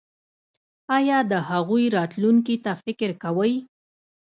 [0.97, 3.53] ایا د هغوی راتلونکي ته فکر کوئ؟